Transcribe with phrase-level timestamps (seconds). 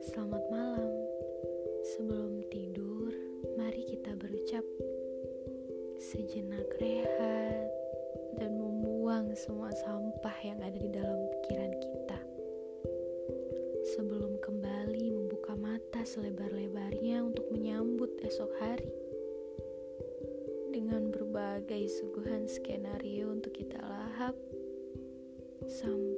[0.00, 0.88] Selamat malam.
[1.92, 3.12] Sebelum tidur,
[3.60, 4.64] mari kita berucap
[6.00, 7.68] sejenak rehat
[8.40, 12.18] dan membuang semua sampah yang ada di dalam pikiran kita.
[13.92, 18.88] Sebelum kembali membuka mata selebar-lebarnya untuk menyambut esok hari
[20.72, 24.32] dengan berbagai suguhan skenario untuk kita lahap
[25.68, 26.09] sampai